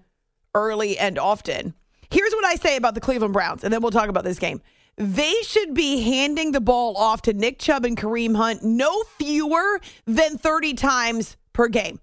[0.53, 1.73] early and often.
[2.11, 4.61] Here's what I say about the Cleveland Browns, and then we'll talk about this game.
[4.97, 9.79] They should be handing the ball off to Nick Chubb and Kareem Hunt no fewer
[10.05, 11.99] than 30 times per game.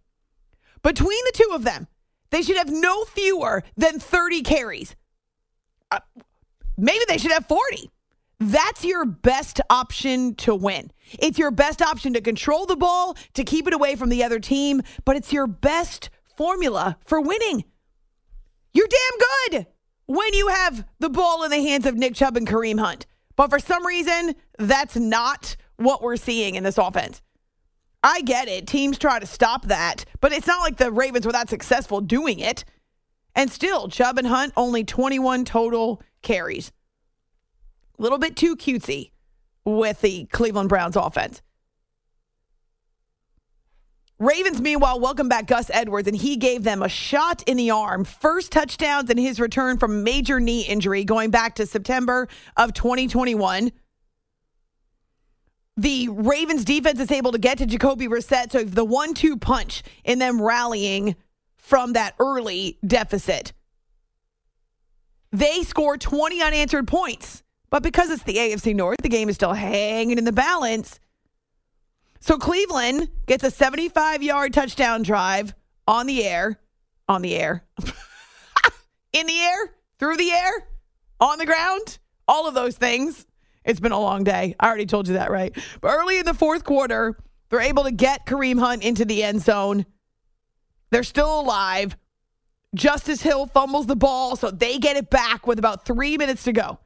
[0.83, 1.89] Between the two of them,
[2.31, 4.95] they should have no fewer than 30 carries.
[5.91, 5.99] Uh,
[6.79, 7.91] maybe they should have 40.
[8.39, 10.93] That's your best option to win.
[11.19, 14.39] It's your best option to control the ball, to keep it away from the other
[14.39, 17.65] team, but it's your best formula for winning.
[18.73, 19.67] You're damn good
[20.07, 23.07] when you have the ball in the hands of Nick Chubb and Kareem Hunt.
[23.37, 27.21] But for some reason, that's not what we're seeing in this offense.
[28.03, 28.67] I get it.
[28.67, 32.39] Teams try to stop that, but it's not like the Ravens were that successful doing
[32.39, 32.65] it.
[33.35, 36.73] And still, Chubb and Hunt only 21 total carries.
[37.99, 39.11] A little bit too cutesy
[39.65, 41.43] with the Cleveland Browns offense.
[44.19, 48.03] Ravens, meanwhile, welcome back Gus Edwards, and he gave them a shot in the arm.
[48.05, 53.73] First touchdowns in his return from major knee injury going back to September of 2021.
[55.77, 59.83] The Ravens defense is able to get to Jacoby Brissett, so the one two punch
[60.03, 61.15] in them rallying
[61.59, 63.53] from that early deficit.
[65.31, 69.53] They score 20 unanswered points, but because it's the AFC North, the game is still
[69.53, 71.01] hanging in the balance.
[72.21, 75.55] So Cleveland gets a 75 yard touchdown drive
[75.87, 76.61] on the air,
[77.09, 77.65] on the air,
[79.13, 80.69] in the air, through the air,
[81.21, 83.27] on the ground, all of those things.
[83.65, 84.55] It's been a long day.
[84.61, 85.57] I already told you that, right?
[85.81, 89.43] But early in the fourth quarter, they're able to get Kareem Hunt into the end
[89.43, 89.87] zone.
[90.91, 91.97] They're still alive.
[92.75, 96.53] Justice Hill fumbles the ball, so they get it back with about three minutes to
[96.53, 96.79] go.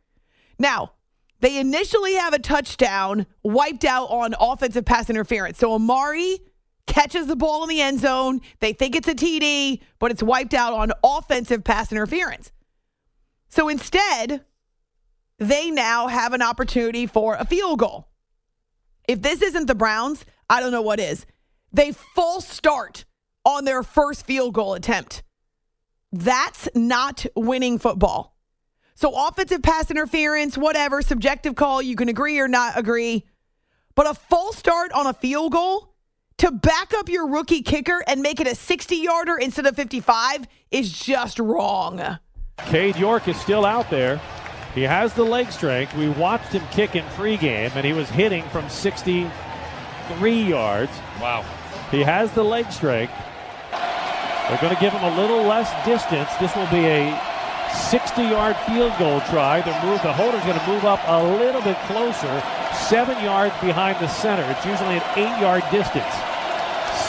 [0.58, 0.92] Now,
[1.40, 5.58] they initially have a touchdown wiped out on offensive pass interference.
[5.58, 6.38] So Amari
[6.86, 8.40] catches the ball in the end zone.
[8.60, 12.52] They think it's a TD, but it's wiped out on offensive pass interference.
[13.48, 14.44] So instead,
[15.38, 18.08] they now have an opportunity for a field goal.
[19.08, 21.26] If this isn't the Browns, I don't know what is.
[21.72, 23.04] They full start
[23.44, 25.22] on their first field goal attempt.
[26.12, 28.36] That's not winning football.
[29.00, 33.24] So, offensive pass interference, whatever, subjective call, you can agree or not agree.
[33.94, 35.94] But a false start on a field goal
[36.36, 40.46] to back up your rookie kicker and make it a 60 yarder instead of 55
[40.70, 42.18] is just wrong.
[42.66, 44.20] Cade York is still out there.
[44.74, 45.96] He has the leg strength.
[45.96, 50.92] We watched him kick in pregame, and he was hitting from 63 yards.
[51.22, 51.46] Wow.
[51.90, 53.14] He has the leg strength.
[53.70, 56.28] They're going to give him a little less distance.
[56.38, 57.29] This will be a
[57.74, 59.60] 60 yard field goal try.
[59.60, 62.42] The move, the holder's going to move up a little bit closer,
[62.88, 64.48] seven yards behind the center.
[64.50, 66.14] It's usually an eight yard distance.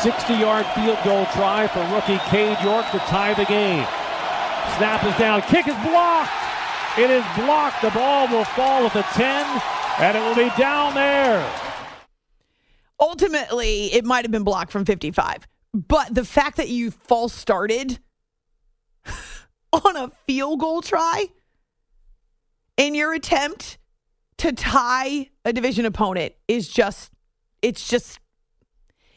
[0.01, 3.85] 60 yard field goal try for rookie Cade York to tie the game.
[4.77, 5.41] Snap is down.
[5.43, 6.31] Kick is blocked.
[6.97, 7.81] It is blocked.
[7.81, 9.61] The ball will fall at the 10,
[9.99, 11.47] and it will be down there.
[12.99, 15.47] Ultimately, it might have been blocked from 55.
[15.73, 17.99] But the fact that you false started
[19.73, 21.27] on a field goal try
[22.77, 23.77] in your attempt
[24.37, 27.11] to tie a division opponent is just,
[27.61, 28.19] it's just,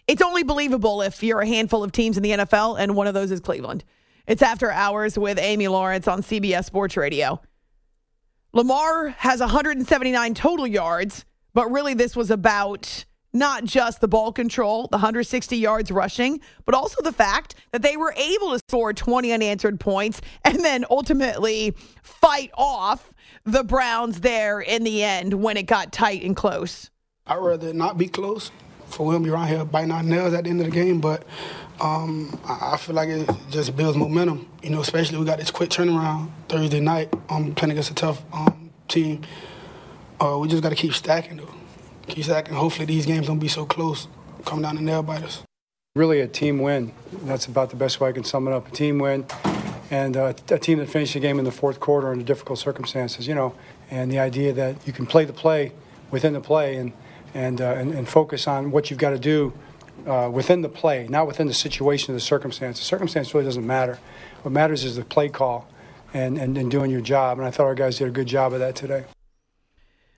[0.06, 3.14] it's only believable if you're a handful of teams in the NFL and one of
[3.14, 3.84] those is Cleveland.
[4.26, 7.40] It's after hours with Amy Lawrence on CBS Sports Radio.
[8.52, 11.24] Lamar has 179 total yards,
[11.54, 13.04] but really this was about
[13.34, 17.96] not just the ball control, the 160 yards rushing, but also the fact that they
[17.96, 23.12] were able to score 20 unanswered points and then ultimately fight off
[23.44, 26.90] the Browns there in the end when it got tight and close.
[27.26, 28.50] I'd rather not be close
[28.86, 31.24] for them be around here biting our nails at the end of the game, but
[31.80, 34.48] um, I feel like it just builds momentum.
[34.62, 37.12] You know, especially we got this quick turnaround Thursday night.
[37.28, 39.22] Um, playing against a tough um, team.
[40.20, 41.52] Uh, we just got to keep stacking though
[42.06, 42.54] keep stacking.
[42.54, 44.08] Hopefully these games don't be so close,
[44.44, 45.42] come down and nail biters.
[45.94, 46.92] Really a team win.
[47.22, 48.66] That's about the best way I can sum it up.
[48.66, 49.26] A team win
[49.90, 53.28] and uh, a team that finished the game in the fourth quarter under difficult circumstances,
[53.28, 53.54] you know,
[53.90, 55.72] and the idea that you can play the play
[56.10, 56.92] within the play and,
[57.32, 59.52] and, uh, and, and, focus on what you've got to do
[60.06, 62.78] uh, within the play, not within the situation or the circumstance.
[62.78, 63.98] The circumstance really doesn't matter.
[64.42, 65.68] What matters is the play call
[66.12, 67.38] and, and, and doing your job.
[67.38, 69.04] And I thought our guys did a good job of that today.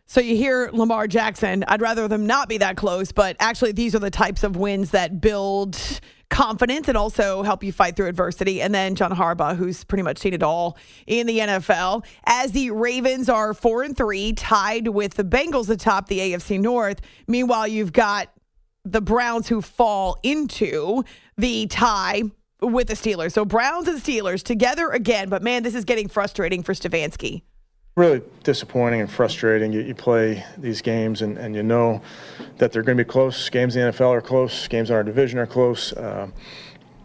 [0.08, 1.64] So you hear Lamar Jackson.
[1.66, 4.92] I'd rather them not be that close, but actually, these are the types of wins
[4.92, 6.00] that build
[6.30, 8.62] confidence and also help you fight through adversity.
[8.62, 10.78] And then John Harbaugh, who's pretty much seen it all
[11.08, 16.06] in the NFL, as the Ravens are four and three, tied with the Bengals atop
[16.06, 17.00] the AFC North.
[17.26, 18.28] Meanwhile, you've got
[18.84, 21.02] the Browns who fall into
[21.36, 22.22] the tie
[22.60, 23.32] with the Steelers.
[23.32, 27.42] So Browns and Steelers together again, but man, this is getting frustrating for Stefanski
[27.96, 29.72] really disappointing and frustrating.
[29.72, 32.02] You, you, play these games and, and you know
[32.58, 33.48] that they're going to be close.
[33.48, 34.68] Games in the NFL are close.
[34.68, 35.94] Games in our division are close.
[35.94, 36.28] Uh,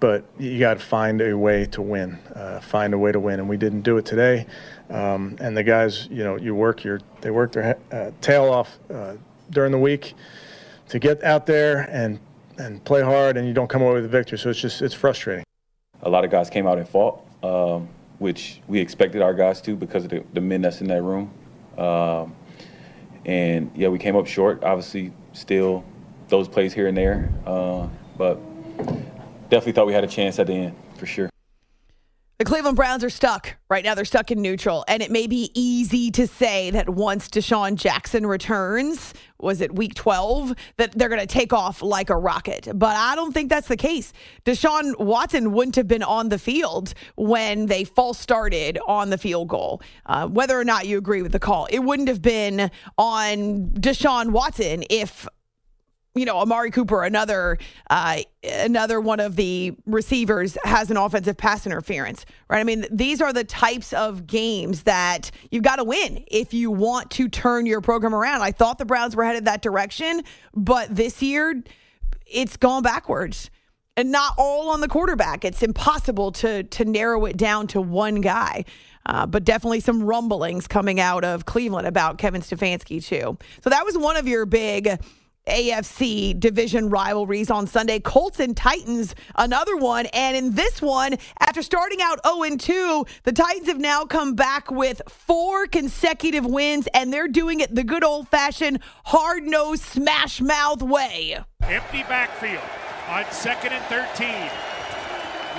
[0.02, 2.20] but you got to find a way to win.
[2.36, 4.46] Uh, find a way to win, and we didn't do it today.
[4.90, 8.78] Um, and the guys, you know, you work your they work their uh, tail off
[8.94, 9.16] uh,
[9.52, 10.16] during the week
[10.90, 12.20] to get out there and
[12.58, 14.40] and play hard, and you don't come away with a victory.
[14.40, 15.46] So it's just it's frustrating.
[16.02, 17.24] A lot of guys came out and fought.
[17.44, 17.88] Um,
[18.22, 21.34] which we expected our guys to because of the, the men that's in that room.
[21.76, 22.36] Um,
[23.26, 24.64] and yeah, we came up short.
[24.64, 25.84] Obviously, still
[26.28, 27.88] those plays here and there, uh,
[28.20, 28.40] but
[29.50, 31.32] definitely thought we had a chance at the end for sure.
[32.42, 33.56] The Cleveland Browns are stuck.
[33.70, 34.84] Right now, they're stuck in neutral.
[34.88, 39.94] And it may be easy to say that once Deshaun Jackson returns, was it week
[39.94, 42.68] 12, that they're going to take off like a rocket.
[42.74, 44.12] But I don't think that's the case.
[44.44, 49.48] Deshaun Watson wouldn't have been on the field when they false started on the field
[49.48, 49.80] goal.
[50.08, 54.32] Uh, whether or not you agree with the call, it wouldn't have been on Deshaun
[54.32, 55.28] Watson if
[56.14, 57.58] you know, Amari Cooper, another
[57.90, 62.60] uh, another one of the receivers, has an offensive pass interference, right?
[62.60, 66.70] I mean, these are the types of games that you've got to win if you
[66.70, 68.42] want to turn your program around.
[68.42, 71.64] I thought the Browns were headed that direction, but this year
[72.26, 73.50] it's gone backwards.
[73.98, 75.44] And not all on the quarterback.
[75.44, 78.64] It's impossible to to narrow it down to one guy.
[79.06, 83.38] Uh, but definitely some rumblings coming out of Cleveland about Kevin Stefanski too.
[83.64, 85.00] So that was one of your big
[85.48, 88.00] AFC division rivalries on Sunday.
[88.00, 90.06] Colts and Titans, another one.
[90.08, 94.70] And in this one, after starting out 0 2, the Titans have now come back
[94.70, 100.42] with four consecutive wins, and they're doing it the good old fashioned hard nosed smash
[100.42, 101.40] mouth way.
[101.64, 102.62] Empty backfield
[103.10, 104.30] on second and 13.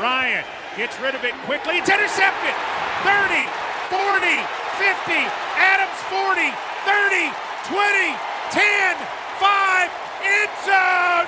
[0.01, 0.45] Ryan
[0.77, 1.79] gets rid of it quickly.
[1.79, 2.55] It's intercepted.
[3.03, 3.45] 30,
[3.91, 4.31] 40,
[4.79, 5.13] 50.
[5.59, 6.55] Adams 40,
[6.87, 7.35] 30,
[7.67, 8.17] 20,
[8.53, 9.91] 10 five,
[10.23, 11.27] end zone,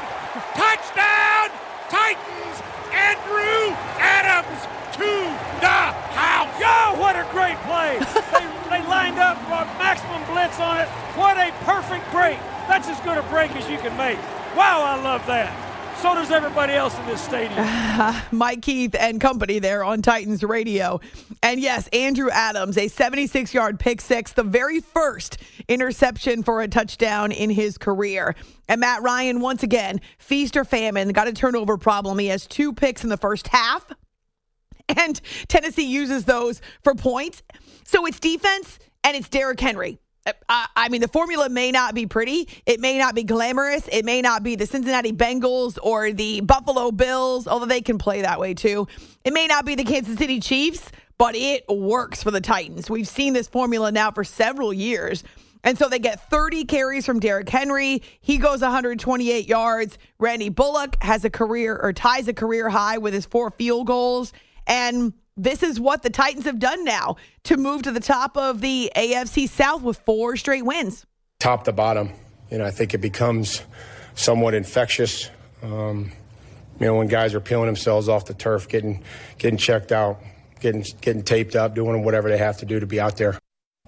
[0.55, 1.51] touchdown,
[1.91, 2.57] Titans,
[2.95, 4.63] Andrew Adams
[4.95, 5.11] to
[5.59, 5.81] the
[6.15, 6.55] house.
[6.63, 7.99] Yo, what a great play.
[8.31, 10.87] they, they lined up a maximum blitz on it.
[11.19, 12.39] What a perfect break.
[12.71, 14.19] That's as good a break as you can make.
[14.55, 15.64] Wow, I love that.
[16.01, 17.67] So does everybody else in this stadium.
[18.33, 21.01] Mike Keith and company there on Titans Radio.
[21.43, 25.39] And yes, Andrew Adams, a 76 yard pick six, the very first
[25.69, 28.35] interception for a touchdown in his career.
[28.69, 32.19] And Matt Ryan, once again, feast or famine, got a turnover problem.
[32.19, 33.87] He has two picks in the first half,
[34.89, 37.43] and Tennessee uses those for points.
[37.85, 39.99] So it's defense and it's Derrick Henry.
[40.49, 42.49] I mean, the formula may not be pretty.
[42.65, 43.87] It may not be glamorous.
[43.89, 48.23] It may not be the Cincinnati Bengals or the Buffalo Bills, although they can play
[48.23, 48.89] that way too.
[49.25, 52.89] It may not be the Kansas City Chiefs, but it works for the Titans.
[52.89, 55.25] We've seen this formula now for several years.
[55.63, 58.03] And so they get 30 carries from Derrick Henry.
[58.21, 59.99] He goes 128 yards.
[60.19, 64.33] Randy Bullock has a career or ties a career high with his four field goals.
[64.67, 68.61] And this is what the Titans have done now to move to the top of
[68.61, 71.07] the AFC South with four straight wins.
[71.41, 72.11] Top to bottom,
[72.51, 73.63] you know, I think it becomes
[74.15, 75.31] somewhat infectious.
[75.63, 76.13] Um,
[76.81, 79.03] you know, when guys are peeling themselves off the turf, getting
[79.39, 80.21] getting checked out,
[80.61, 83.39] getting getting taped up, doing whatever they have to do to be out there.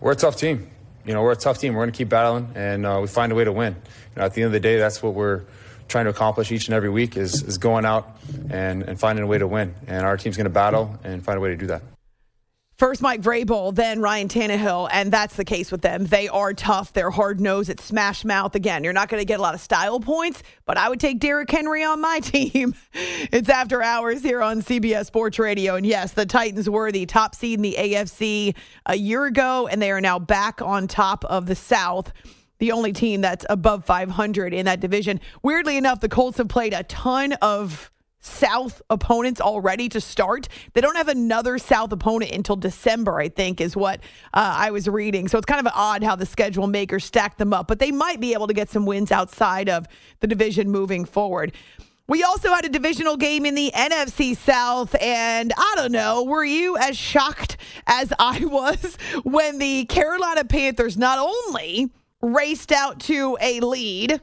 [0.01, 0.71] We're a tough team.
[1.05, 1.75] You know, we're a tough team.
[1.75, 3.75] We're going to keep battling, and uh, we find a way to win.
[3.75, 3.81] You
[4.17, 5.45] know, at the end of the day, that's what we're
[5.89, 8.19] trying to accomplish each and every week is, is going out
[8.51, 9.75] and, and finding a way to win.
[9.87, 11.83] And our team's going to battle and find a way to do that.
[12.77, 16.05] First Mike Vrabel, then Ryan Tannehill, and that's the case with them.
[16.05, 16.93] They are tough.
[16.93, 17.71] They're hard nosed.
[17.71, 18.55] It's smash mouth.
[18.55, 21.19] Again, you're not going to get a lot of style points, but I would take
[21.19, 22.75] Derrick Henry on my team.
[22.93, 27.35] It's after hours here on CBS Sports Radio, and yes, the Titans were the top
[27.35, 31.47] seed in the AFC a year ago, and they are now back on top of
[31.47, 32.13] the South
[32.59, 35.21] the only team that's above 500 in that division.
[35.43, 37.91] Weirdly enough, the Colts have played a ton of
[38.27, 40.49] South opponents already to start.
[40.73, 44.01] They don't have another South opponent until December, I think, is what
[44.35, 45.29] uh, I was reading.
[45.29, 48.21] So it's kind of odd how the schedule makers stack them up, but they might
[48.21, 49.87] be able to get some wins outside of
[50.21, 51.53] the division moving forward.
[52.09, 56.45] We also had a divisional game in the NFC South, and I don't know, were
[56.45, 61.91] you as shocked as I was when the Carolina Panthers not only
[62.23, 64.21] raced out to a lead,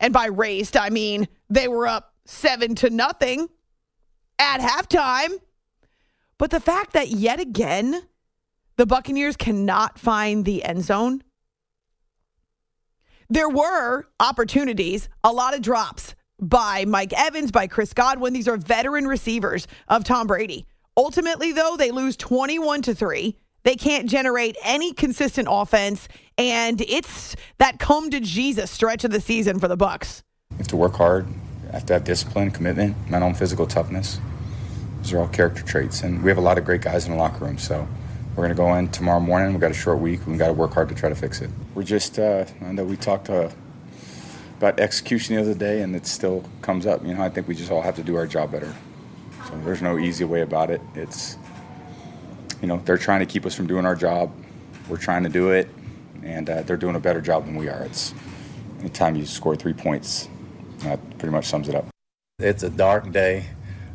[0.00, 3.48] and by raced, I mean they were up seven to nothing
[4.38, 5.32] at halftime,
[6.38, 8.02] but the fact that yet again
[8.76, 11.22] the Buccaneers cannot find the end zone.
[13.30, 18.32] There were opportunities, a lot of drops by Mike Evans, by Chris Godwin.
[18.32, 20.66] These are veteran receivers of Tom Brady.
[20.96, 23.36] Ultimately, though, they lose 21 to 3.
[23.64, 26.06] They can't generate any consistent offense,
[26.36, 30.22] and it's that come to Jesus stretch of the season for the Bucks.
[30.50, 31.26] You have to work hard.
[31.28, 34.20] You have to have discipline, commitment, mental and physical toughness.
[34.98, 37.18] Those are all character traits, and we have a lot of great guys in the
[37.18, 37.56] locker room.
[37.56, 37.88] So
[38.36, 39.52] we're going to go in tomorrow morning.
[39.52, 40.26] We've got a short week.
[40.26, 41.48] We've got to work hard to try to fix it.
[41.74, 43.48] We're just, uh, I know we talked uh,
[44.58, 47.02] about execution the other day, and it still comes up.
[47.04, 48.74] You know, I think we just all have to do our job better.
[49.48, 50.82] So there's no easy way about it.
[50.94, 51.38] It's,
[52.64, 54.32] you know, they're trying to keep us from doing our job.
[54.88, 55.68] We're trying to do it,
[56.22, 57.82] and uh, they're doing a better job than we are.
[57.84, 58.14] It's
[58.80, 60.30] anytime you score three points,
[60.78, 61.84] that pretty much sums it up.
[62.38, 63.50] It's a dark day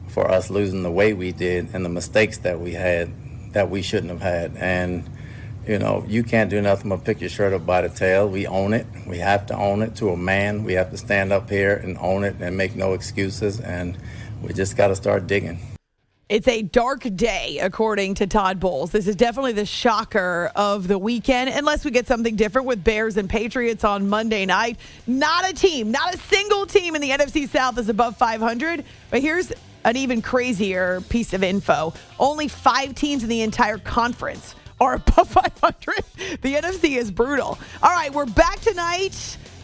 [0.08, 3.12] for us losing the way we did and the mistakes that we had
[3.54, 4.56] that we shouldn't have had.
[4.58, 5.10] And,
[5.68, 8.30] you know, you can't do nothing but pick your shirt up by the tail.
[8.30, 8.86] We own it.
[9.08, 10.64] We have to own it to a man.
[10.64, 13.60] We have to stand up here and own it and make no excuses.
[13.60, 13.98] And
[14.44, 15.60] we just got to start digging.
[16.30, 18.92] It's a dark day, according to Todd Bowles.
[18.92, 23.18] This is definitely the shocker of the weekend, unless we get something different with Bears
[23.18, 24.78] and Patriots on Monday night.
[25.08, 28.86] Not a team, not a single team in the NFC South is above 500.
[29.10, 29.52] But here's
[29.86, 35.30] an even crazier piece of info only five teams in the entire conference are above
[35.32, 36.04] 500.
[36.42, 37.58] The NFC is brutal.
[37.82, 39.16] All right, we're back tonight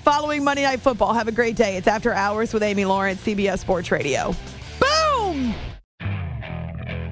[0.04, 1.14] following Monday Night Football.
[1.14, 1.78] Have a great day.
[1.78, 4.34] It's After Hours with Amy Lawrence, CBS Sports Radio.
[4.80, 5.54] Boom!